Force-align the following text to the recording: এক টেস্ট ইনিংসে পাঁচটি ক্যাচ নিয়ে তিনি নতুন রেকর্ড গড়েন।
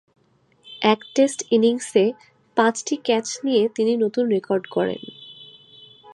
এক 0.83 0.99
টেস্ট 1.15 1.39
ইনিংসে 1.51 2.05
পাঁচটি 2.57 2.95
ক্যাচ 3.03 3.27
নিয়ে 3.45 3.63
তিনি 3.75 3.93
নতুন 3.97 4.23
রেকর্ড 4.27 4.63
গড়েন। 4.71 5.03